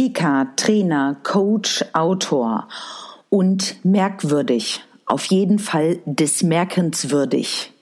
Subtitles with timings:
[0.00, 2.68] Speaker, Trainer, Coach, Autor
[3.28, 4.80] und merkwürdig.
[5.04, 7.74] Auf jeden Fall des Merkens würdig.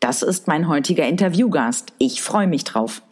[0.00, 1.92] Das ist mein heutiger Interviewgast.
[1.98, 3.02] Ich freue mich drauf.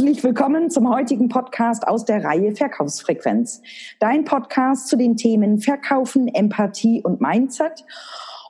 [0.00, 3.60] Herzlich willkommen zum heutigen Podcast aus der Reihe Verkaufsfrequenz.
[3.98, 7.84] Dein Podcast zu den Themen Verkaufen, Empathie und Mindset.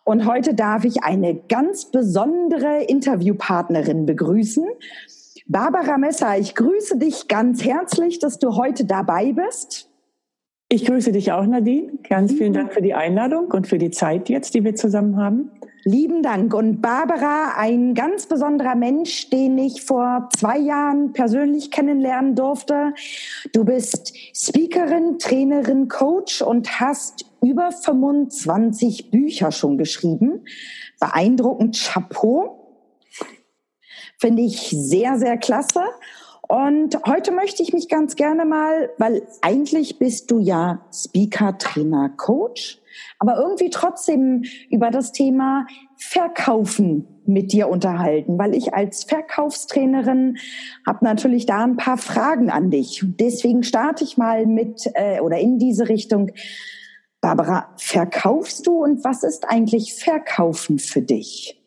[0.04, 4.64] Und heute darf ich eine ganz besondere Interviewpartnerin begrüßen.
[5.46, 9.90] Barbara Messer, ich grüße dich ganz herzlich, dass du heute dabei bist.
[10.68, 11.94] Ich grüße dich auch, Nadine.
[12.08, 15.50] Ganz vielen Dank für die Einladung und für die Zeit jetzt, die wir zusammen haben.
[15.84, 16.52] Lieben Dank.
[16.52, 22.92] Und Barbara, ein ganz besonderer Mensch, den ich vor zwei Jahren persönlich kennenlernen durfte.
[23.52, 30.44] Du bist Speakerin, Trainerin, Coach und hast über 25 Bücher schon geschrieben.
[31.00, 32.56] Beeindruckend Chapeau.
[34.18, 35.82] Finde ich sehr, sehr klasse.
[36.50, 42.10] Und heute möchte ich mich ganz gerne mal, weil eigentlich bist du ja Speaker, Trainer,
[42.16, 42.80] Coach
[43.18, 50.38] aber irgendwie trotzdem über das Thema Verkaufen mit dir unterhalten, weil ich als Verkaufstrainerin
[50.86, 53.04] habe natürlich da ein paar Fragen an dich.
[53.04, 56.32] Deswegen starte ich mal mit äh, oder in diese Richtung.
[57.20, 61.59] Barbara, verkaufst du und was ist eigentlich Verkaufen für dich?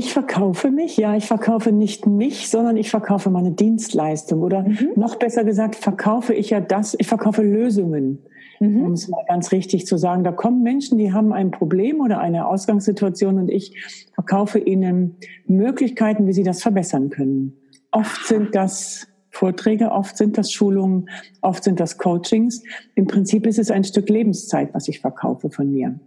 [0.00, 4.92] Ich verkaufe mich, ja, ich verkaufe nicht mich, sondern ich verkaufe meine Dienstleistung oder mhm.
[4.96, 8.20] noch besser gesagt, verkaufe ich ja das, ich verkaufe Lösungen.
[8.60, 8.82] Mhm.
[8.82, 12.18] Um es mal ganz richtig zu sagen, da kommen Menschen, die haben ein Problem oder
[12.18, 13.76] eine Ausgangssituation und ich
[14.14, 17.58] verkaufe ihnen Möglichkeiten, wie sie das verbessern können.
[17.90, 21.10] Oft sind das Vorträge, oft sind das Schulungen,
[21.42, 22.62] oft sind das Coachings.
[22.94, 26.00] Im Prinzip ist es ein Stück Lebenszeit, was ich verkaufe von mir.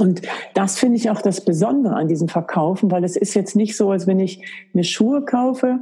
[0.00, 0.22] Und
[0.54, 3.90] das finde ich auch das Besondere an diesem Verkaufen, weil es ist jetzt nicht so,
[3.90, 4.42] als wenn ich
[4.72, 5.80] mir Schuhe kaufe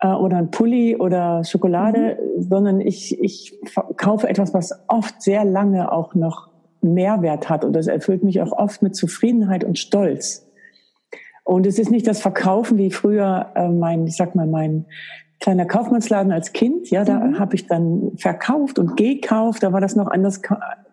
[0.00, 2.42] äh, oder ein Pulli oder Schokolade, mhm.
[2.42, 3.58] sondern ich, ich
[3.96, 6.48] kaufe etwas, was oft sehr lange auch noch
[6.82, 10.46] Mehrwert hat und das erfüllt mich auch oft mit Zufriedenheit und Stolz.
[11.44, 14.86] Und es ist nicht das Verkaufen wie früher äh, mein, ich sag mal, mein
[15.38, 16.90] kleiner Kaufmannsladen als Kind.
[16.90, 17.38] Ja, da mhm.
[17.38, 19.62] habe ich dann verkauft und gekauft.
[19.62, 20.40] Da war das noch anders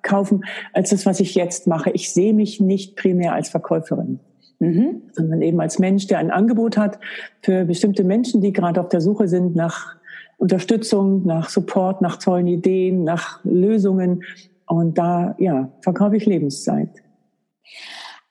[0.03, 0.43] kaufen
[0.73, 1.89] als das, was ich jetzt mache.
[1.91, 4.19] Ich sehe mich nicht primär als Verkäuferin
[4.63, 5.01] mhm.
[5.11, 6.99] sondern eben als Mensch, der ein Angebot hat
[7.41, 9.95] für bestimmte Menschen, die gerade auf der Suche sind nach
[10.37, 14.23] Unterstützung, nach Support, nach tollen Ideen, nach Lösungen.
[14.65, 16.89] Und da, ja, verkaufe ich Lebenszeit.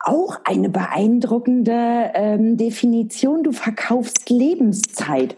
[0.04, 3.44] Auch eine beeindruckende ähm, Definition.
[3.44, 5.36] Du verkaufst Lebenszeit.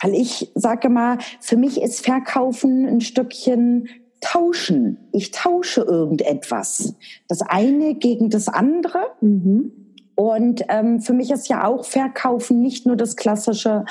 [0.00, 3.88] Weil ich sage mal, für mich ist Verkaufen ein Stückchen
[4.20, 5.08] tauschen.
[5.12, 6.94] Ich tausche irgendetwas.
[7.28, 8.98] Das eine gegen das andere.
[9.20, 9.72] Mhm.
[10.14, 13.84] Und ähm, für mich ist ja auch Verkaufen nicht nur das klassische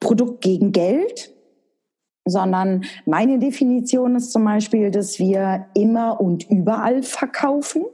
[0.00, 1.34] Produkt gegen Geld,
[2.24, 7.84] sondern meine Definition ist zum Beispiel, dass wir immer und überall verkaufen.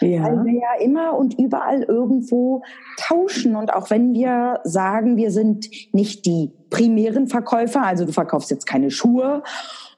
[0.00, 0.24] Ja.
[0.24, 2.62] Weil wir ja immer und überall irgendwo
[2.98, 3.56] tauschen.
[3.56, 8.66] Und auch wenn wir sagen, wir sind nicht die primären Verkäufer, also du verkaufst jetzt
[8.66, 9.42] keine Schuhe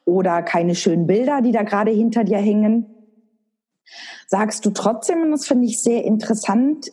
[0.06, 2.86] oder keine schönen Bilder, die da gerade hinter dir hängen,
[4.26, 6.90] sagst du trotzdem, und das finde ich sehr interessant,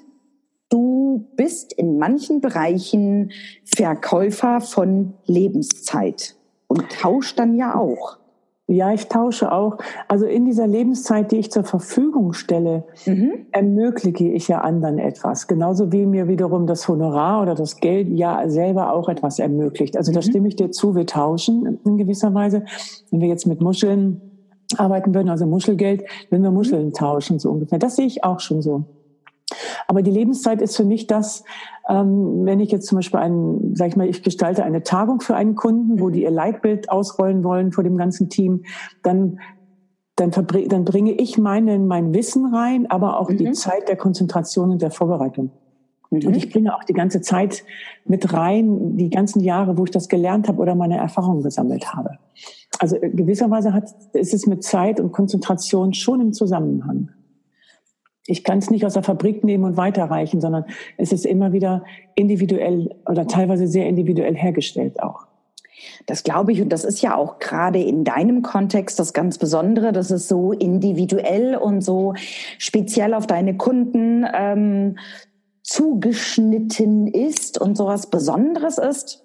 [0.69, 3.31] du bist in manchen Bereichen
[3.63, 6.35] Verkäufer von Lebenszeit
[6.67, 8.17] und tauscht dann ja auch.
[8.67, 9.77] Ja, ich tausche auch.
[10.07, 13.47] Also in dieser Lebenszeit, die ich zur Verfügung stelle, mhm.
[13.51, 15.47] ermögliche ich ja anderen etwas.
[15.47, 19.97] Genauso wie mir wiederum das Honorar oder das Geld ja selber auch etwas ermöglicht.
[19.97, 20.15] Also mhm.
[20.15, 22.63] da stimme ich dir zu, wir tauschen in gewisser Weise.
[23.11, 24.21] Wenn wir jetzt mit Muscheln
[24.77, 26.93] arbeiten würden, also Muschelgeld, wenn wir Muscheln mhm.
[26.93, 27.79] tauschen, so ungefähr.
[27.79, 28.85] Das sehe ich auch schon so.
[29.87, 31.43] Aber die Lebenszeit ist für mich das,
[31.89, 35.35] ähm, wenn ich jetzt zum Beispiel einen, sag ich mal, ich gestalte eine Tagung für
[35.35, 38.63] einen Kunden, wo die ihr Leitbild ausrollen wollen vor dem ganzen Team,
[39.01, 39.39] dann
[40.15, 43.37] dann, dann bringe ich meinen, mein Wissen rein, aber auch mhm.
[43.37, 45.49] die Zeit der Konzentration und der Vorbereitung.
[46.11, 46.27] Mhm.
[46.27, 47.63] Und ich bringe auch die ganze Zeit
[48.05, 52.11] mit rein, die ganzen Jahre, wo ich das gelernt habe oder meine Erfahrungen gesammelt habe.
[52.79, 57.09] Also gewisserweise hat, ist es mit Zeit und Konzentration schon im Zusammenhang
[58.25, 60.65] ich kann es nicht aus der Fabrik nehmen und weiterreichen, sondern
[60.97, 61.83] es ist immer wieder
[62.15, 65.27] individuell oder teilweise sehr individuell hergestellt auch.
[66.05, 69.91] Das glaube ich, und das ist ja auch gerade in deinem Kontext das ganz Besondere,
[69.91, 72.13] dass es so individuell und so
[72.57, 74.97] speziell auf deine Kunden ähm,
[75.61, 79.23] zugeschnitten ist und so was Besonderes ist.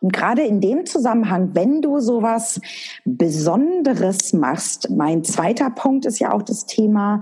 [0.00, 2.60] Und gerade in dem Zusammenhang, wenn du sowas
[3.04, 7.20] Besonderes machst, mein zweiter Punkt ist ja auch das Thema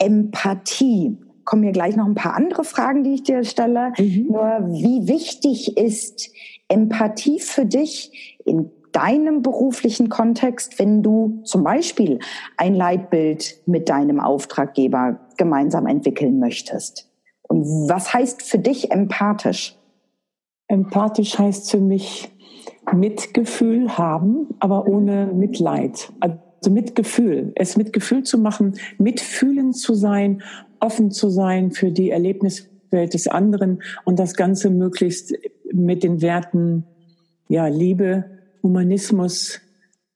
[0.00, 1.16] Empathie.
[1.44, 3.92] Kommen mir gleich noch ein paar andere Fragen, die ich dir stelle.
[3.98, 4.26] Mhm.
[4.30, 6.30] Nur wie wichtig ist
[6.68, 12.18] Empathie für dich in deinem beruflichen Kontext, wenn du zum Beispiel
[12.56, 17.08] ein Leitbild mit deinem Auftraggeber gemeinsam entwickeln möchtest?
[17.42, 19.76] Und was heißt für dich empathisch?
[20.68, 22.30] Empathisch heißt für mich
[22.92, 26.12] Mitgefühl haben, aber ohne Mitleid.
[26.60, 30.42] Also Mitgefühl, es mit Gefühl zu machen, mitfühlend zu sein,
[30.78, 35.32] offen zu sein für die Erlebniswelt des anderen und das Ganze möglichst
[35.72, 36.84] mit den Werten,
[37.48, 38.24] ja, Liebe,
[38.62, 39.60] Humanismus,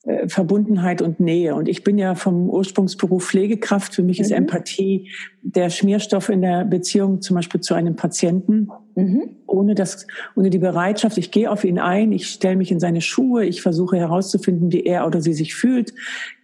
[0.04, 1.54] äh, Verbundenheit und Nähe.
[1.54, 3.94] Und ich bin ja vom Ursprungsberuf Pflegekraft.
[3.94, 4.24] Für mich mhm.
[4.24, 8.68] ist Empathie der Schmierstoff in der Beziehung zum Beispiel zu einem Patienten.
[8.96, 9.36] Mhm.
[9.54, 13.00] Ohne das, ohne die Bereitschaft, ich gehe auf ihn ein, ich stelle mich in seine
[13.00, 15.94] Schuhe, ich versuche herauszufinden, wie er oder sie sich fühlt,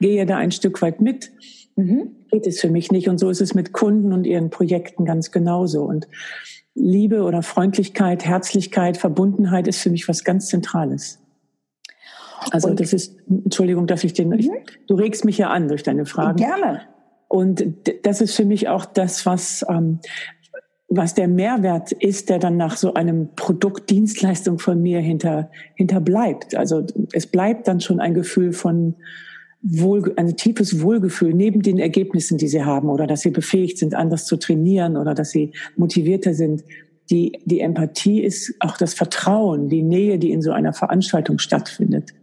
[0.00, 1.32] gehe da ein Stück weit mit.
[1.76, 2.12] Mhm.
[2.30, 3.08] Geht es für mich nicht.
[3.08, 5.82] Und so ist es mit Kunden und ihren Projekten ganz genauso.
[5.82, 6.06] Und
[6.74, 11.18] Liebe oder Freundlichkeit, Herzlichkeit, Verbundenheit ist für mich was ganz Zentrales.
[12.52, 14.38] Also und das ist, Entschuldigung, dass ich den, mhm.
[14.38, 14.50] ich,
[14.86, 16.36] du regst mich ja an durch deine Fragen.
[16.36, 16.82] Gerne.
[17.28, 17.64] Und
[18.02, 20.00] das ist für mich auch das, was, ähm,
[20.92, 26.00] was der Mehrwert ist, der dann nach so einem Produkt, Dienstleistung von mir hinter, hinter
[26.00, 26.56] bleibt.
[26.56, 28.96] Also es bleibt dann schon ein Gefühl von
[29.62, 33.94] Wohl, ein tiefes Wohlgefühl neben den Ergebnissen, die sie haben oder dass sie befähigt sind,
[33.94, 36.64] anders zu trainieren oder dass sie motivierter sind.
[37.08, 42.14] Die, die Empathie ist auch das Vertrauen, die Nähe, die in so einer Veranstaltung stattfindet.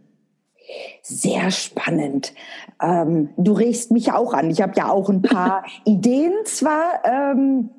[1.02, 2.34] Sehr spannend.
[2.82, 4.50] Ähm, du regst mich auch an.
[4.50, 7.70] Ich habe ja auch ein paar Ideen zwar, ähm,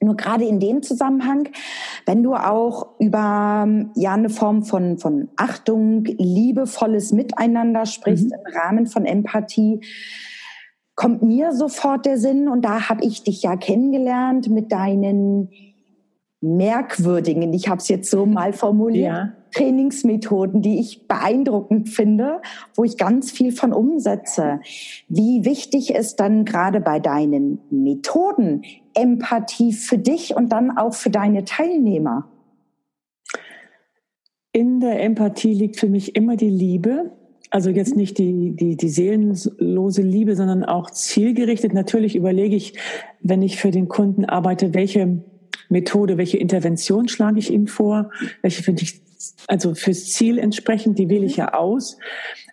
[0.00, 1.48] nur gerade in dem Zusammenhang,
[2.04, 8.32] wenn du auch über ja eine Form von von Achtung, liebevolles Miteinander sprichst mhm.
[8.32, 9.80] im Rahmen von Empathie,
[10.94, 15.50] kommt mir sofort der Sinn und da habe ich dich ja kennengelernt mit deinen
[16.40, 19.32] merkwürdigen, ich habe es jetzt so mal formuliert, ja.
[19.56, 22.40] Trainingsmethoden, die ich beeindruckend finde,
[22.74, 24.60] wo ich ganz viel von umsetze.
[25.08, 28.62] Wie wichtig ist dann gerade bei deinen Methoden
[28.94, 32.28] Empathie für dich und dann auch für deine Teilnehmer?
[34.52, 37.12] In der Empathie liegt für mich immer die Liebe.
[37.50, 38.00] Also jetzt mhm.
[38.00, 41.72] nicht die, die, die seelenlose Liebe, sondern auch zielgerichtet.
[41.72, 42.74] Natürlich überlege ich,
[43.20, 45.22] wenn ich für den Kunden arbeite, welche
[45.68, 48.10] Methode, welche Intervention schlage ich ihm vor,
[48.42, 49.05] welche finde ich
[49.46, 51.98] also fürs Ziel entsprechend, die wähle ich ja aus.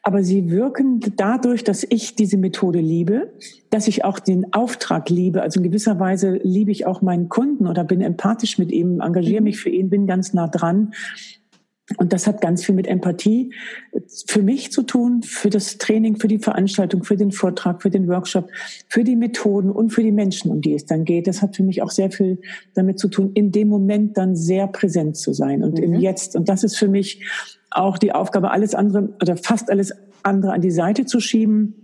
[0.02, 3.34] Aber sie wirken dadurch, dass ich diese Methode liebe,
[3.70, 5.42] dass ich auch den Auftrag liebe.
[5.42, 9.42] Also in gewisser Weise liebe ich auch meinen Kunden oder bin empathisch mit ihm, engagiere
[9.42, 10.94] mich für ihn, bin ganz nah dran.
[11.98, 13.54] Und das hat ganz viel mit Empathie
[14.28, 18.08] für mich zu tun, für das Training, für die Veranstaltung, für den Vortrag, für den
[18.08, 18.50] Workshop,
[18.88, 21.28] für die Methoden und für die Menschen, um die es dann geht.
[21.28, 22.40] Das hat für mich auch sehr viel
[22.74, 25.84] damit zu tun, in dem Moment dann sehr präsent zu sein und mhm.
[25.84, 26.36] im Jetzt.
[26.36, 27.22] Und das ist für mich
[27.72, 29.94] auch die Aufgabe, alles andere oder fast alles
[30.24, 31.76] andere an die Seite zu schieben,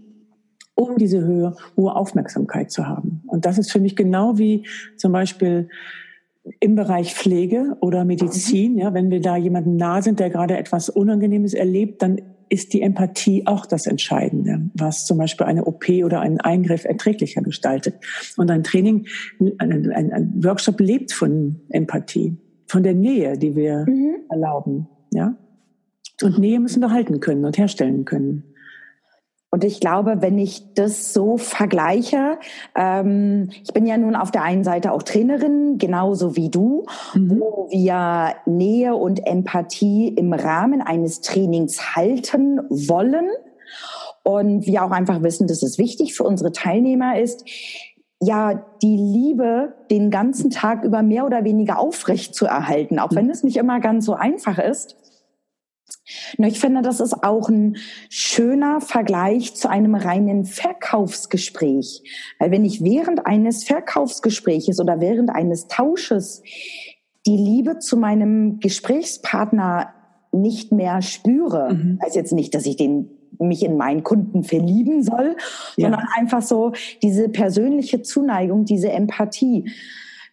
[0.76, 3.22] um diese Höhe, hohe Aufmerksamkeit zu haben.
[3.28, 4.66] Und das ist für mich genau wie
[4.96, 5.70] zum Beispiel
[6.60, 10.90] im Bereich Pflege oder Medizin, ja, wenn wir da jemanden nah sind, der gerade etwas
[10.90, 16.22] Unangenehmes erlebt, dann ist die Empathie auch das Entscheidende, was zum Beispiel eine OP oder
[16.22, 17.96] einen Eingriff erträglicher gestaltet.
[18.38, 19.06] Und ein Training,
[19.60, 22.38] ein, ein, ein Workshop lebt von Empathie,
[22.68, 24.16] von der Nähe, die wir mhm.
[24.30, 25.36] erlauben, ja.
[26.22, 28.44] Und Nähe müssen wir halten können und herstellen können.
[29.52, 32.38] Und ich glaube, wenn ich das so vergleiche,
[32.76, 37.40] ähm, ich bin ja nun auf der einen Seite auch Trainerin, genauso wie du, mhm.
[37.40, 43.28] wo wir Nähe und Empathie im Rahmen eines Trainings halten wollen.
[44.24, 47.46] Und wir auch einfach wissen, dass es wichtig für unsere Teilnehmer ist,
[48.22, 53.30] ja, die Liebe den ganzen Tag über mehr oder weniger aufrecht zu erhalten, auch wenn
[53.30, 54.98] es nicht immer ganz so einfach ist.
[56.38, 57.78] Ich finde, das ist auch ein
[58.10, 62.04] schöner Vergleich zu einem reinen Verkaufsgespräch.
[62.40, 66.44] Weil wenn ich während eines Verkaufsgespräches oder während eines Tausches
[67.26, 69.94] die Liebe zu meinem Gesprächspartner
[70.32, 72.00] nicht mehr spüre, mhm.
[72.04, 73.10] heißt jetzt nicht, dass ich den
[73.40, 75.36] mich in meinen Kunden verlieben soll,
[75.78, 75.86] ja.
[75.86, 79.72] sondern einfach so diese persönliche Zuneigung, diese Empathie.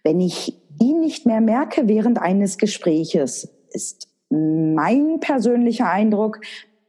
[0.03, 6.41] Wenn ich die nicht mehr merke während eines Gespräches, ist mein persönlicher Eindruck,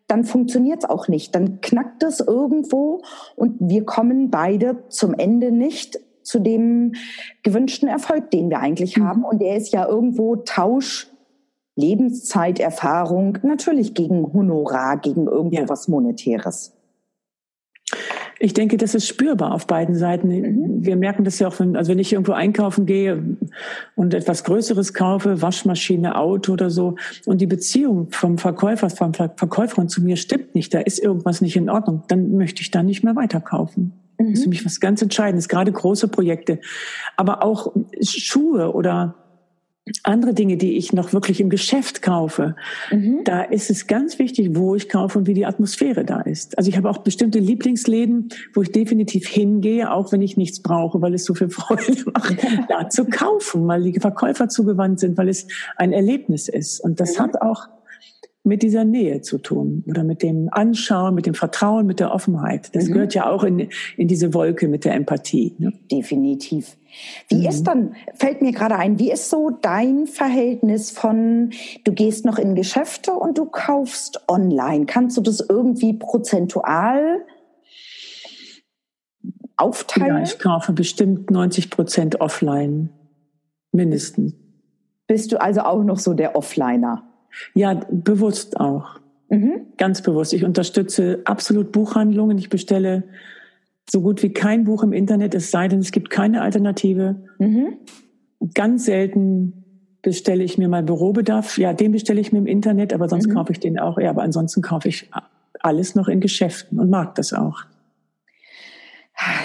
[0.07, 1.35] dann funktioniert es auch nicht.
[1.35, 3.01] Dann knackt es irgendwo
[3.35, 6.93] und wir kommen beide zum Ende nicht zu dem
[7.43, 9.03] gewünschten Erfolg, den wir eigentlich mhm.
[9.03, 9.23] haben.
[9.23, 11.09] Und der ist ja irgendwo Tausch
[11.75, 15.91] Lebenszeiterfahrung natürlich gegen Honorar, gegen irgendwas ja.
[15.91, 16.76] Monetäres.
[18.39, 20.27] Ich denke, das ist spürbar auf beiden Seiten.
[20.27, 20.85] Mhm.
[20.85, 23.37] Wir merken das ja auch, wenn, also wenn ich irgendwo einkaufen gehe
[23.95, 29.89] und etwas Größeres kaufe, Waschmaschine, Auto oder so, und die Beziehung vom Verkäufer, vom Verkäuferin
[29.89, 33.03] zu mir stimmt nicht, da ist irgendwas nicht in Ordnung, dann möchte ich da nicht
[33.03, 33.93] mehr weiterkaufen.
[34.17, 34.25] Mhm.
[34.25, 36.59] Das ist für mich was ganz Entscheidendes, gerade große Projekte.
[37.15, 39.15] Aber auch Schuhe oder
[40.03, 42.55] andere Dinge, die ich noch wirklich im Geschäft kaufe,
[42.91, 43.21] mhm.
[43.23, 46.57] da ist es ganz wichtig, wo ich kaufe und wie die Atmosphäre da ist.
[46.57, 51.01] Also ich habe auch bestimmte Lieblingsläden, wo ich definitiv hingehe, auch wenn ich nichts brauche,
[51.01, 52.37] weil es so viel Freude macht,
[52.69, 56.79] da zu kaufen, weil die Verkäufer zugewandt sind, weil es ein Erlebnis ist.
[56.79, 57.23] Und das mhm.
[57.23, 57.67] hat auch
[58.47, 62.73] mit dieser Nähe zu tun oder mit dem Anschauen, mit dem Vertrauen, mit der Offenheit.
[62.73, 62.93] Das mhm.
[62.93, 63.67] gehört ja auch in,
[63.97, 65.53] in diese Wolke mit der Empathie.
[65.59, 65.73] Ne?
[65.91, 66.77] Definitiv.
[67.29, 67.45] Wie mhm.
[67.47, 71.51] ist dann, fällt mir gerade ein, wie ist so dein Verhältnis von,
[71.83, 74.85] du gehst noch in Geschäfte und du kaufst online?
[74.85, 77.25] Kannst du das irgendwie prozentual
[79.57, 80.17] aufteilen?
[80.17, 82.89] Ja, ich kaufe bestimmt 90 Prozent offline.
[83.71, 84.33] Mindestens.
[85.07, 87.03] Bist du also auch noch so der Offliner?
[87.53, 88.99] Ja, bewusst auch.
[89.29, 89.67] Mhm.
[89.77, 90.33] Ganz bewusst.
[90.33, 92.37] Ich unterstütze absolut Buchhandlungen.
[92.37, 93.03] Ich bestelle
[93.89, 97.15] so gut wie kein Buch im Internet, es sei denn, es gibt keine Alternative.
[97.39, 97.77] Mhm.
[98.53, 99.63] Ganz selten
[100.01, 101.57] bestelle ich mir mal Bürobedarf.
[101.57, 103.33] Ja, den bestelle ich mir im Internet, aber sonst mhm.
[103.33, 103.97] kaufe ich den auch.
[103.97, 105.09] Ja, aber ansonsten kaufe ich
[105.61, 107.63] alles noch in Geschäften und mag das auch.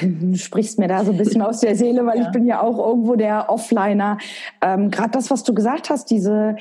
[0.03, 2.27] Du sprichst mir da so ein bisschen aus der Seele, weil ja.
[2.27, 4.19] ich bin ja auch irgendwo der Offliner.
[4.61, 6.57] Ähm, Gerade das, was du gesagt hast, diese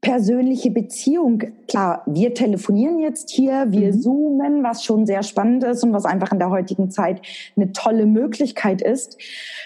[0.00, 1.42] persönliche Beziehung.
[1.68, 4.00] Klar, wir telefonieren jetzt hier, wir mhm.
[4.00, 7.20] zoomen, was schon sehr spannend ist und was einfach in der heutigen Zeit
[7.56, 9.18] eine tolle Möglichkeit ist.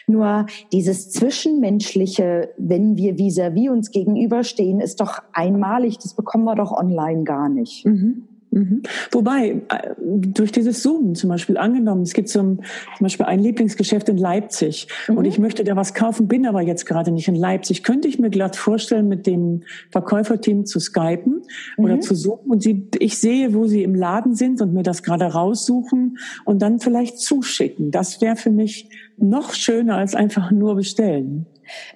[0.06, 5.98] Nur dieses Zwischenmenschliche, wenn wir vis-à-vis -vis uns gegenüberstehen, ist doch einmalig.
[5.98, 7.86] Das bekommen wir doch online gar nicht.
[7.86, 8.28] Mhm.
[8.54, 8.82] Mhm.
[9.10, 12.58] Wobei, äh, durch dieses Zoom zum Beispiel angenommen, es gibt zum,
[12.96, 15.18] zum Beispiel ein Lieblingsgeschäft in Leipzig mhm.
[15.18, 18.20] und ich möchte da was kaufen, bin aber jetzt gerade nicht in Leipzig, könnte ich
[18.20, 21.42] mir glatt vorstellen, mit dem Verkäuferteam zu skypen
[21.76, 21.84] mhm.
[21.84, 25.02] oder zu suchen und sie, ich sehe, wo sie im Laden sind und mir das
[25.02, 27.90] gerade raussuchen und dann vielleicht zuschicken.
[27.90, 31.46] Das wäre für mich noch schöner als einfach nur bestellen.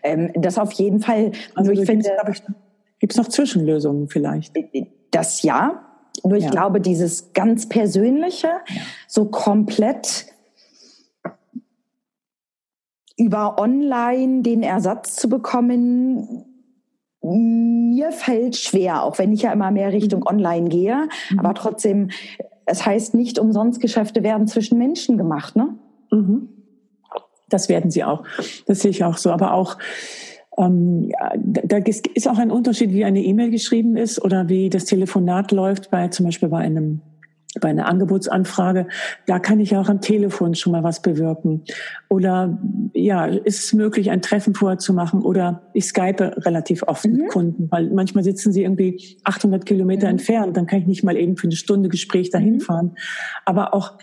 [0.03, 1.31] Ähm, das auf jeden Fall.
[1.55, 2.11] Also ich finde,
[2.99, 4.57] gibt es noch Zwischenlösungen vielleicht?
[5.13, 5.85] Das ja,
[6.25, 6.51] nur ich ja.
[6.51, 8.81] glaube, dieses ganz Persönliche, ja.
[9.07, 10.27] so komplett
[13.17, 16.45] über online den Ersatz zu bekommen,
[17.21, 20.27] mir fällt schwer, auch wenn ich ja immer mehr Richtung mhm.
[20.29, 21.09] Online gehe.
[21.31, 21.39] Mhm.
[21.41, 22.11] Aber trotzdem,
[22.65, 25.75] es heißt nicht umsonst, Geschäfte werden zwischen Menschen gemacht, ne?
[26.11, 26.49] Mhm.
[27.49, 28.25] Das werden sie auch.
[28.67, 29.31] Das sehe ich auch so.
[29.31, 29.79] Aber auch
[30.59, 31.11] ähm,
[31.45, 35.91] da ist auch ein Unterschied, wie eine E-Mail geschrieben ist oder wie das Telefonat läuft
[35.91, 37.01] bei zum Beispiel bei einem
[37.61, 38.87] bei einer Angebotsanfrage,
[39.27, 41.65] da kann ich auch am Telefon schon mal was bewirken.
[42.09, 42.59] Oder
[42.93, 45.23] ja, ist es möglich, ein Treffen vorher zu machen?
[45.23, 47.13] Oder ich skype relativ oft mhm.
[47.13, 50.13] mit Kunden, weil manchmal sitzen sie irgendwie 800 Kilometer mhm.
[50.13, 52.61] entfernt, dann kann ich nicht mal eben für eine Stunde Gespräch dahin mhm.
[52.61, 52.97] fahren.
[53.45, 53.95] Aber auch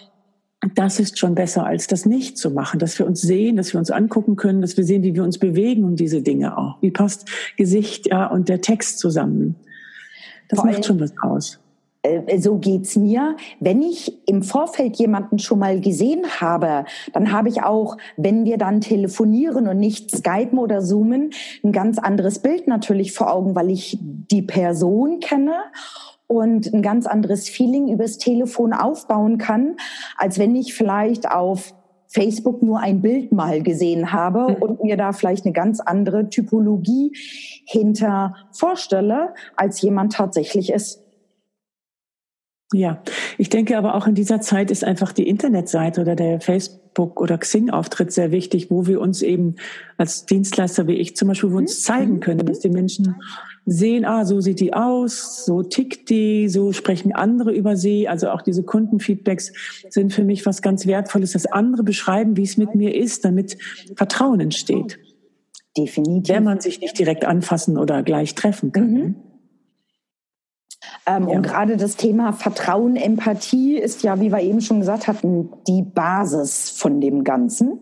[0.74, 3.80] das ist schon besser, als das nicht zu machen, dass wir uns sehen, dass wir
[3.80, 6.82] uns angucken können, dass wir sehen, wie wir uns bewegen und diese Dinge auch.
[6.82, 9.56] Wie passt Gesicht ja, und der Text zusammen?
[10.50, 11.60] Das Vor macht schon was aus.
[12.06, 13.36] Äh, so geht's mir.
[13.60, 18.58] Wenn ich im Vorfeld jemanden schon mal gesehen habe, dann habe ich auch, wenn wir
[18.58, 21.32] dann telefonieren und nicht skypen oder zoomen,
[21.64, 25.56] ein ganz anderes Bild natürlich vor Augen, weil ich die Person kenne
[26.28, 29.78] und ein ganz anderes Feeling übers Telefon aufbauen kann,
[30.18, 31.74] als wenn ich vielleicht auf
[32.08, 34.62] Facebook nur ein Bild mal gesehen habe mhm.
[34.62, 37.12] und mir da vielleicht eine ganz andere Typologie
[37.66, 41.02] hinter vorstelle, als jemand tatsächlich ist.
[42.74, 43.02] Ja,
[43.38, 47.38] ich denke aber auch in dieser Zeit ist einfach die Internetseite oder der Facebook- oder
[47.38, 49.56] Xing-Auftritt sehr wichtig, wo wir uns eben
[49.98, 51.84] als Dienstleister wie ich zum Beispiel uns mhm.
[51.84, 53.16] zeigen können, dass die Menschen
[53.66, 58.08] sehen, ah, so sieht die aus, so tickt die, so sprechen andere über sie.
[58.08, 59.54] Also auch diese Kundenfeedbacks
[59.90, 63.58] sind für mich was ganz Wertvolles, dass andere beschreiben, wie es mit mir ist, damit
[63.96, 65.00] Vertrauen entsteht.
[65.78, 66.34] Definitiv.
[66.34, 68.92] Wenn man sich nicht direkt anfassen oder gleich treffen kann.
[68.92, 69.16] Mhm.
[71.08, 71.36] Ähm, ja.
[71.36, 75.82] Und gerade das Thema Vertrauen, Empathie ist ja, wie wir eben schon gesagt hatten, die
[75.82, 77.80] Basis von dem Ganzen.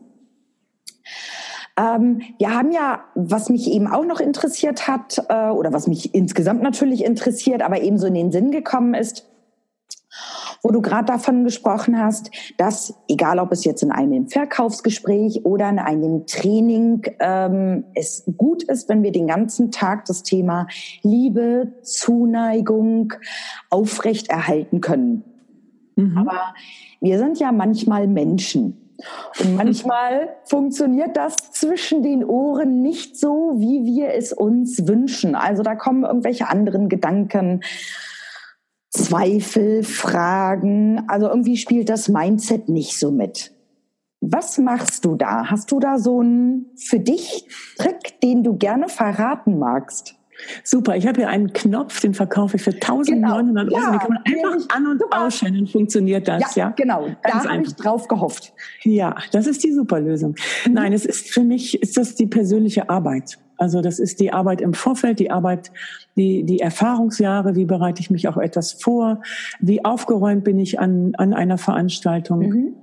[1.78, 6.14] Ähm, wir haben ja, was mich eben auch noch interessiert hat, äh, oder was mich
[6.14, 9.28] insgesamt natürlich interessiert, aber eben so in den Sinn gekommen ist,
[10.62, 15.70] wo du gerade davon gesprochen hast, dass, egal ob es jetzt in einem Verkaufsgespräch oder
[15.70, 20.68] in einem Training, ähm, es gut ist, wenn wir den ganzen Tag das Thema
[21.02, 23.14] Liebe, Zuneigung
[23.70, 25.24] aufrechterhalten können.
[25.96, 26.18] Mhm.
[26.18, 26.54] Aber
[27.02, 28.83] wir sind ja manchmal Menschen.
[29.40, 35.36] Und manchmal funktioniert das zwischen den Ohren nicht so, wie wir es uns wünschen.
[35.36, 37.62] Also da kommen irgendwelche anderen Gedanken,
[38.90, 41.04] Zweifel, Fragen.
[41.08, 43.52] Also irgendwie spielt das Mindset nicht so mit.
[44.22, 45.50] Was machst du da?
[45.50, 47.46] Hast du da so einen für dich
[47.78, 50.16] Trick, den du gerne verraten magst?
[50.64, 53.78] Super, ich habe hier einen Knopf, den verkaufe ich für 1900 genau.
[53.78, 53.86] Euro.
[53.86, 55.30] Ja, den kann man einfach an- und super.
[55.42, 56.56] dann funktioniert das.
[56.56, 56.70] Ja, ja?
[56.76, 57.08] genau.
[57.22, 58.54] Ganz da habe ich drauf gehofft.
[58.84, 60.36] Ja, das ist die super Lösung.
[60.66, 60.74] Mhm.
[60.74, 63.38] Nein, es ist für mich, ist das die persönliche Arbeit.
[63.58, 65.72] Also das ist die Arbeit im Vorfeld, die Arbeit,
[66.18, 69.22] die, die Erfahrungsjahre, wie bereite ich mich auch etwas vor,
[69.60, 72.40] wie aufgeräumt bin ich an, an einer Veranstaltung.
[72.40, 72.74] Mhm.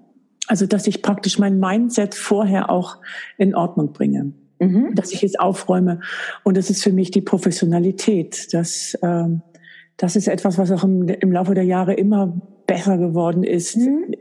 [0.47, 2.99] Also dass ich praktisch mein Mindset vorher auch
[3.37, 4.95] in Ordnung bringe mhm.
[4.95, 6.01] dass ich es aufräume.
[6.45, 8.53] Und das ist für mich die Professionalität.
[8.53, 9.43] Das, ähm,
[9.97, 13.77] das ist etwas, was auch im, im Laufe der Jahre immer besser geworden ist.
[13.77, 14.15] Mhm.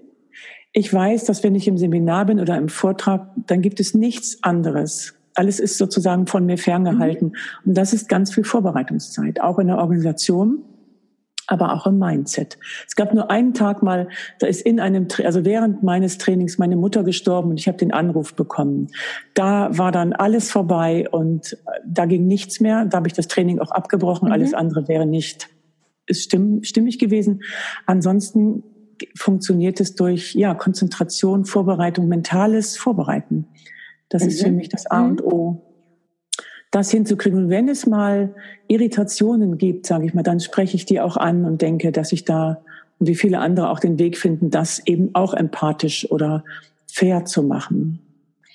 [0.71, 4.43] Ich weiß, dass wenn ich im Seminar bin oder im Vortrag, dann gibt es nichts
[4.43, 5.15] anderes.
[5.35, 7.29] Alles ist sozusagen von mir ferngehalten.
[7.29, 7.69] Mhm.
[7.69, 10.63] Und das ist ganz viel Vorbereitungszeit, auch in der Organisation
[11.49, 12.59] aber auch im Mindset.
[12.87, 16.75] Es gab nur einen Tag mal, da ist in einem, also während meines Trainings meine
[16.75, 18.87] Mutter gestorben und ich habe den Anruf bekommen.
[19.33, 22.85] Da war dann alles vorbei und äh, da ging nichts mehr.
[22.85, 24.27] Da habe ich das Training auch abgebrochen.
[24.27, 24.33] Mhm.
[24.33, 25.49] Alles andere wäre nicht
[26.05, 27.41] ist stimm, stimmig gewesen.
[27.85, 28.63] Ansonsten
[29.15, 33.47] funktioniert es durch ja Konzentration, Vorbereitung, mentales Vorbereiten.
[34.09, 34.29] Das mhm.
[34.29, 35.31] ist für mich das A und mhm.
[35.31, 35.68] O
[36.71, 37.45] das hinzukriegen.
[37.45, 38.33] Und wenn es mal
[38.67, 42.25] Irritationen gibt, sage ich mal, dann spreche ich die auch an und denke, dass ich
[42.25, 42.61] da
[42.99, 46.43] und wie viele andere auch den Weg finden, das eben auch empathisch oder
[46.85, 47.99] fair zu machen.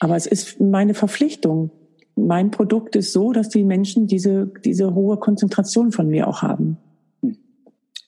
[0.00, 1.71] Aber es ist meine Verpflichtung.
[2.14, 6.76] Mein Produkt ist so, dass die Menschen diese, diese hohe Konzentration von mir auch haben.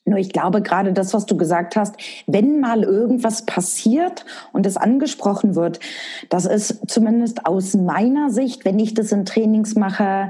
[0.07, 1.95] Nur ich glaube gerade das, was du gesagt hast,
[2.27, 5.81] wenn mal irgendwas passiert und es angesprochen wird,
[6.29, 10.29] das ist zumindest aus meiner Sicht, wenn ich das in Trainings mache,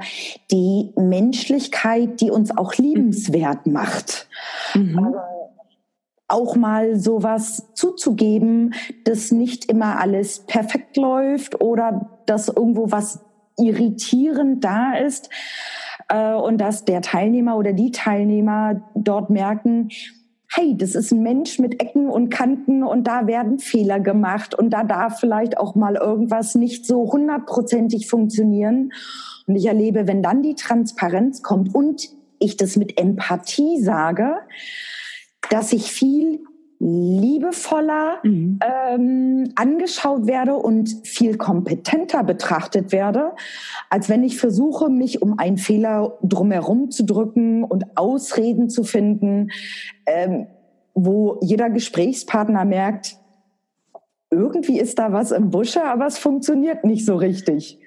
[0.52, 4.28] die Menschlichkeit, die uns auch liebenswert macht.
[4.74, 4.98] Mhm.
[4.98, 5.20] Also
[6.28, 8.74] auch mal sowas zuzugeben,
[9.06, 13.20] dass nicht immer alles perfekt läuft oder dass irgendwo was
[13.58, 15.30] irritierend da ist
[16.10, 19.89] äh, und dass der Teilnehmer oder die Teilnehmer dort merken,
[20.54, 24.70] hey, das ist ein Mensch mit Ecken und Kanten und da werden Fehler gemacht und
[24.72, 28.91] da darf vielleicht auch mal irgendwas nicht so hundertprozentig funktionieren.
[29.46, 34.38] Und ich erlebe, wenn dann die Transparenz kommt und ich das mit Empathie sage,
[35.50, 36.39] dass ich viel
[36.80, 38.60] liebevoller mhm.
[38.62, 43.34] ähm, angeschaut werde und viel kompetenter betrachtet werde,
[43.90, 49.50] als wenn ich versuche, mich um einen Fehler drumherum zu drücken und Ausreden zu finden,
[50.06, 50.48] ähm,
[50.94, 53.18] wo jeder Gesprächspartner merkt,
[54.30, 57.80] irgendwie ist da was im Busche, aber es funktioniert nicht so richtig.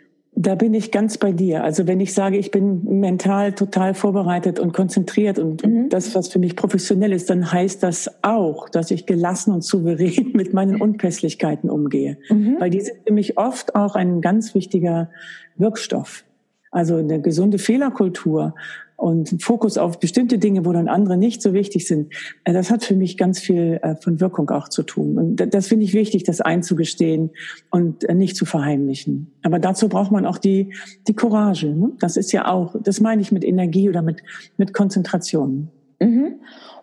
[0.42, 1.62] Da bin ich ganz bei dir.
[1.64, 5.90] Also wenn ich sage, ich bin mental total vorbereitet und konzentriert und mhm.
[5.90, 10.30] das, was für mich professionell ist, dann heißt das auch, dass ich gelassen und souverän
[10.34, 12.16] mit meinen Unpässlichkeiten umgehe.
[12.30, 12.56] Mhm.
[12.58, 15.10] Weil die sind für mich oft auch ein ganz wichtiger
[15.56, 16.24] Wirkstoff.
[16.70, 18.54] Also eine gesunde Fehlerkultur
[19.00, 22.12] und Fokus auf bestimmte Dinge, wo dann andere nicht so wichtig sind,
[22.44, 25.18] äh, das hat für mich ganz viel äh, von Wirkung auch zu tun.
[25.18, 27.30] Und das finde ich wichtig, das einzugestehen
[27.70, 29.32] und äh, nicht zu verheimlichen.
[29.42, 30.74] Aber dazu braucht man auch die,
[31.08, 31.68] die Courage.
[31.68, 31.92] Ne?
[31.98, 34.22] Das ist ja auch, das meine ich mit Energie oder mit,
[34.58, 35.70] mit Konzentration.
[35.98, 36.34] Mhm.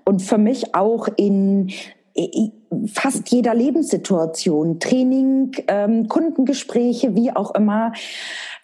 [0.04, 1.72] Und für mich auch in
[2.94, 7.94] fast jeder Lebenssituation, Training, ähm, Kundengespräche, wie auch immer,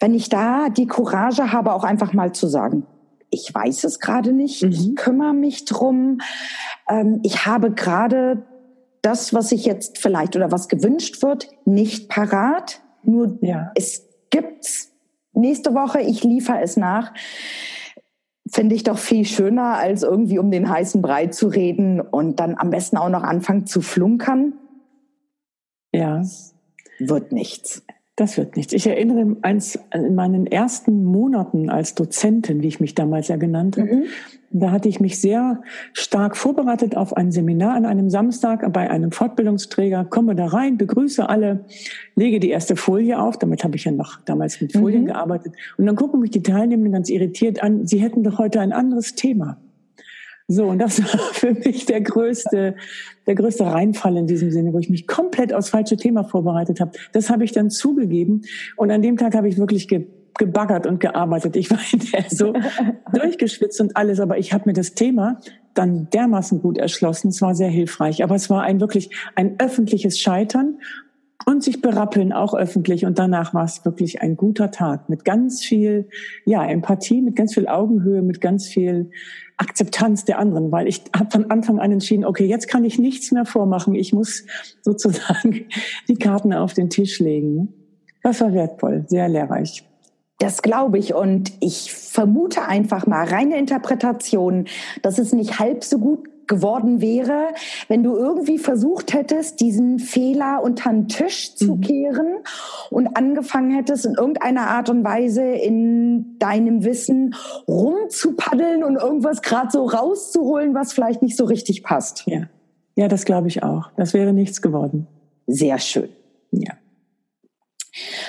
[0.00, 2.86] wenn ich da die Courage habe, auch einfach mal zu sagen,
[3.30, 4.70] ich weiß es gerade nicht, mhm.
[4.70, 6.18] ich kümmere mich drum,
[6.88, 8.44] ähm, ich habe gerade
[9.02, 12.80] das, was ich jetzt vielleicht oder was gewünscht wird, nicht parat.
[13.02, 13.70] Nur ja.
[13.74, 14.92] es gibt's
[15.34, 17.12] nächste Woche, ich liefere es nach.
[18.54, 22.54] Finde ich doch viel schöner, als irgendwie um den heißen Brei zu reden und dann
[22.56, 24.52] am besten auch noch anfangen zu flunkern.
[25.90, 26.22] Ja.
[27.00, 27.84] Wird nichts.
[28.16, 28.72] Das wird nichts.
[28.72, 33.76] Ich erinnere eins in meinen ersten Monaten als Dozentin, wie ich mich damals ja genannt
[33.76, 33.92] habe.
[33.92, 34.04] Mhm.
[34.50, 39.10] Da hatte ich mich sehr stark vorbereitet auf ein Seminar an einem Samstag bei einem
[39.10, 40.04] Fortbildungsträger.
[40.04, 41.64] Komme da rein, begrüße alle,
[42.14, 43.36] lege die erste Folie auf.
[43.36, 45.06] Damit habe ich ja noch damals mit Folien mhm.
[45.06, 45.54] gearbeitet.
[45.76, 47.88] Und dann gucken mich die Teilnehmenden ganz irritiert an.
[47.88, 49.58] Sie hätten doch heute ein anderes Thema.
[50.46, 52.76] So, und das war für mich der größte,
[53.26, 56.92] der größte Reinfall in diesem Sinne, wo ich mich komplett aufs falsche Thema vorbereitet habe.
[57.12, 58.42] Das habe ich dann zugegeben.
[58.76, 61.54] Und an dem Tag habe ich wirklich ge gebaggert und gearbeitet.
[61.54, 62.54] Ich war hinterher so
[63.12, 65.38] durchgeschwitzt und alles, aber ich habe mir das Thema
[65.74, 67.28] dann dermaßen gut erschlossen.
[67.28, 68.24] Es war sehr hilfreich.
[68.24, 70.78] Aber es war ein wirklich ein öffentliches Scheitern
[71.46, 73.04] und sich berappeln auch öffentlich.
[73.04, 76.08] Und danach war es wirklich ein guter Tag mit ganz viel,
[76.44, 79.10] ja, Empathie, mit ganz viel Augenhöhe, mit ganz viel
[79.56, 83.30] Akzeptanz der anderen, weil ich habe von Anfang an entschieden, okay, jetzt kann ich nichts
[83.30, 83.94] mehr vormachen.
[83.94, 84.44] Ich muss
[84.82, 85.66] sozusagen
[86.08, 87.72] die Karten auf den Tisch legen.
[88.22, 89.84] Das war wertvoll, sehr lehrreich.
[90.38, 94.66] Das glaube ich und ich vermute einfach mal reine Interpretation,
[95.02, 97.48] dass es nicht halb so gut geworden wäre,
[97.88, 101.80] wenn du irgendwie versucht hättest, diesen Fehler unter den Tisch zu mhm.
[101.80, 102.34] kehren
[102.90, 107.34] und angefangen hättest, in irgendeiner Art und Weise in deinem Wissen
[107.68, 112.24] rumzupaddeln und irgendwas gerade so rauszuholen, was vielleicht nicht so richtig passt.
[112.26, 112.48] Ja,
[112.96, 113.90] ja das glaube ich auch.
[113.96, 115.06] Das wäre nichts geworden.
[115.46, 116.08] Sehr schön.
[116.50, 116.74] Ja.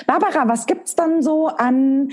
[0.06, 2.10] Barbara, was gibt's dann so an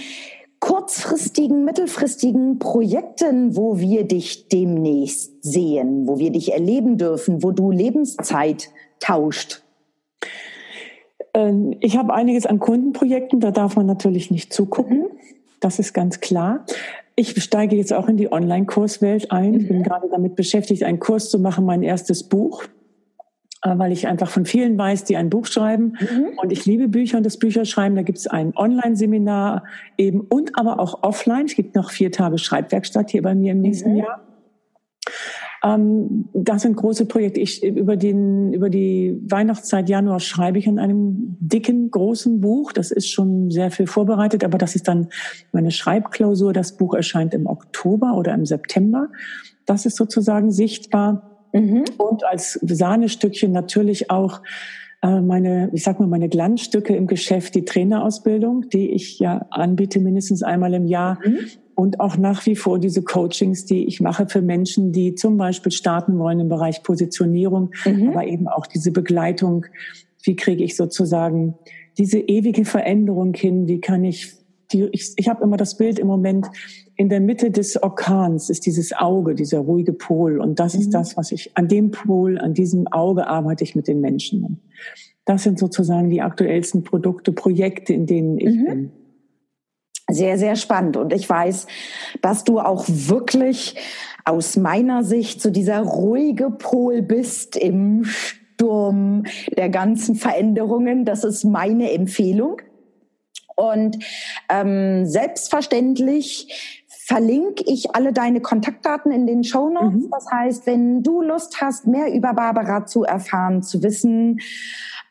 [0.63, 7.69] kurzfristigen, mittelfristigen Projekten, wo wir dich demnächst sehen, wo wir dich erleben dürfen, wo du
[7.69, 8.69] Lebenszeit
[9.01, 9.61] tauscht?
[11.33, 14.99] Ähm, ich habe einiges an Kundenprojekten, da darf man natürlich nicht zugucken.
[14.99, 15.17] Mhm.
[15.59, 16.65] Das ist ganz klar.
[17.17, 19.55] Ich steige jetzt auch in die Online-Kurswelt ein.
[19.55, 19.83] Ich bin mhm.
[19.83, 22.63] gerade damit beschäftigt, einen Kurs zu machen, mein erstes Buch.
[23.63, 25.97] Äh, weil ich einfach von vielen weiß, die ein Buch schreiben.
[25.99, 26.37] Mhm.
[26.41, 27.95] Und ich liebe Bücher und das Bücherschreiben.
[27.95, 29.63] Da gibt es ein Online-Seminar
[29.97, 31.45] eben und aber auch offline.
[31.45, 33.97] Es gibt noch vier Tage Schreibwerkstatt hier bei mir im nächsten mhm.
[33.99, 34.21] Jahr.
[35.63, 37.39] Ähm, das sind große Projekte.
[37.39, 42.73] Ich, über, den, über die Weihnachtszeit Januar schreibe ich an einem dicken, großen Buch.
[42.73, 45.07] Das ist schon sehr viel vorbereitet, aber das ist dann
[45.53, 46.51] meine Schreibklausur.
[46.51, 49.07] Das Buch erscheint im Oktober oder im September.
[49.65, 51.32] Das ist sozusagen sichtbar.
[51.53, 51.85] Mhm.
[51.97, 54.41] Und als Sahnestückchen natürlich auch
[55.03, 59.99] äh, meine, ich sag mal, meine Glanzstücke im Geschäft, die Trainerausbildung, die ich ja anbiete
[59.99, 61.19] mindestens einmal im Jahr.
[61.23, 61.39] Mhm.
[61.75, 65.71] Und auch nach wie vor diese Coachings, die ich mache für Menschen, die zum Beispiel
[65.71, 68.09] starten wollen im Bereich Positionierung, mhm.
[68.09, 69.65] aber eben auch diese Begleitung.
[70.23, 71.55] Wie kriege ich sozusagen
[71.97, 73.67] diese ewige Veränderung hin?
[73.67, 74.35] Wie kann ich
[74.73, 76.47] die, ich, ich habe immer das Bild im Moment,
[76.95, 80.39] in der Mitte des Orkans ist dieses Auge, dieser ruhige Pol.
[80.39, 80.81] Und das mhm.
[80.81, 84.61] ist das, was ich, an dem Pol, an diesem Auge arbeite ich mit den Menschen.
[85.25, 88.65] Das sind sozusagen die aktuellsten Produkte, Projekte, in denen ich mhm.
[88.65, 88.91] bin.
[90.09, 90.97] Sehr, sehr spannend.
[90.97, 91.65] Und ich weiß,
[92.21, 93.75] dass du auch wirklich
[94.25, 99.23] aus meiner Sicht so dieser ruhige Pol bist im Sturm
[99.55, 101.05] der ganzen Veränderungen.
[101.05, 102.57] Das ist meine Empfehlung.
[103.55, 104.03] Und
[104.49, 110.05] ähm, selbstverständlich verlinke ich alle deine Kontaktdaten in den Show Notes.
[110.05, 110.09] Mhm.
[110.09, 114.39] Das heißt, wenn du Lust hast, mehr über Barbara zu erfahren, zu wissen,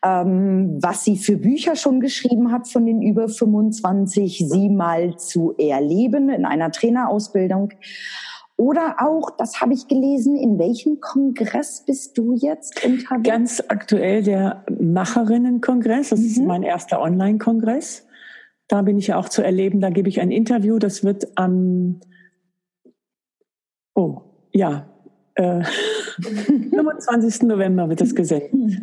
[0.02, 5.54] ähm, was sie für Bücher schon geschrieben hat von den über 25, sie mal zu
[5.58, 7.72] erleben in einer Trainerausbildung.
[8.56, 13.22] Oder auch, das habe ich gelesen, in welchem Kongress bist du jetzt unterwegs?
[13.22, 16.10] Ganz aktuell der Macherinnenkongress.
[16.10, 16.26] Das mhm.
[16.26, 18.06] ist mein erster Online-Kongress.
[18.72, 19.82] Da bin ich ja auch zu erleben.
[19.82, 20.78] Da gebe ich ein Interview.
[20.78, 22.00] Das wird am,
[23.94, 24.86] oh, ja,
[25.34, 25.62] äh,
[26.22, 27.42] 25.
[27.42, 28.80] November wird das gesendet.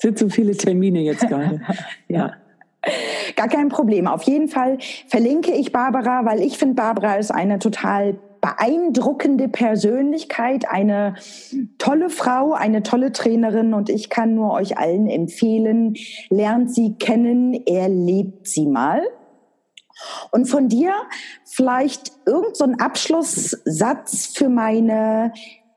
[0.00, 1.60] Sind so viele Termine jetzt gerade.
[2.08, 2.34] Ja.
[3.34, 4.06] Gar kein Problem.
[4.06, 10.68] Auf jeden Fall verlinke ich Barbara, weil ich finde, Barbara ist eine total beeindruckende Persönlichkeit,
[10.68, 11.14] eine
[11.78, 15.94] tolle Frau, eine tolle Trainerin und ich kann nur euch allen empfehlen,
[16.28, 19.00] lernt sie kennen, erlebt sie mal.
[20.32, 20.92] Und von dir
[21.44, 25.32] vielleicht irgendein so Abschlusssatz für meine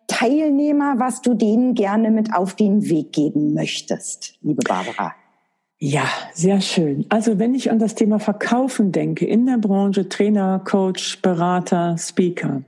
[0.08, 5.14] Teilnehmer, was du denen gerne mit auf den Weg geben möchtest, liebe Barbara.
[5.78, 7.06] Ja, sehr schön.
[7.10, 12.64] Also wenn ich an das Thema Verkaufen denke, in der Branche Trainer, Coach, Berater, Speaker,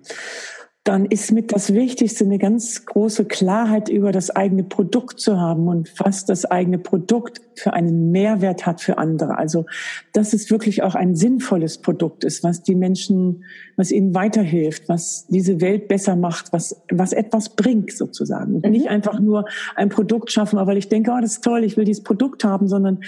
[0.88, 5.67] dann ist mit das Wichtigste eine ganz große Klarheit über das eigene Produkt zu haben
[5.67, 9.38] und was das eigene Produkt für einen Mehrwert hat für andere.
[9.38, 9.65] Also,
[10.13, 13.43] dass es wirklich auch ein sinnvolles Produkt ist, was die Menschen,
[13.76, 18.56] was ihnen weiterhilft, was diese Welt besser macht, was, was etwas bringt sozusagen.
[18.56, 18.71] Und mhm.
[18.71, 19.45] nicht einfach nur
[19.76, 22.69] ein Produkt schaffen, weil ich denke, oh, das ist toll, ich will dieses Produkt haben,
[22.69, 23.00] sondern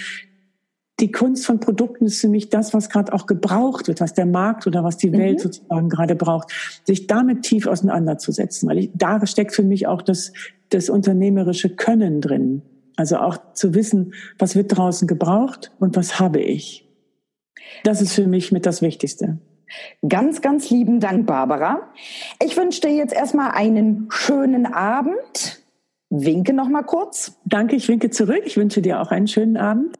[1.00, 4.26] die Kunst von Produkten ist für mich das, was gerade auch gebraucht wird, was der
[4.26, 5.42] Markt oder was die Welt mhm.
[5.42, 6.52] sozusagen gerade braucht,
[6.84, 10.32] sich damit tief auseinanderzusetzen, weil ich, da steckt für mich auch das,
[10.68, 12.62] das unternehmerische Können drin.
[12.96, 16.86] Also auch zu wissen, was wird draußen gebraucht und was habe ich.
[17.84, 19.38] Das ist für mich mit das Wichtigste.
[20.06, 21.80] Ganz, ganz lieben Dank, Barbara.
[22.44, 25.62] Ich wünsche dir jetzt erstmal einen schönen Abend.
[26.10, 27.38] Winke noch mal kurz.
[27.44, 28.42] Danke, ich winke zurück.
[28.44, 29.96] Ich wünsche dir auch einen schönen Abend.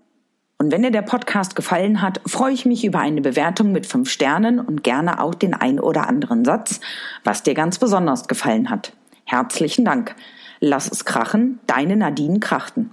[0.61, 4.11] Und wenn dir der Podcast gefallen hat, freue ich mich über eine Bewertung mit fünf
[4.11, 6.81] Sternen und gerne auch den ein oder anderen Satz,
[7.25, 8.93] was dir ganz besonders gefallen hat.
[9.25, 10.15] Herzlichen Dank.
[10.61, 12.91] Lass es krachen, deine Nadine Krachten.